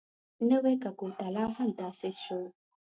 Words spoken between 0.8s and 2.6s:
کګوتلا هم تاسیس شو.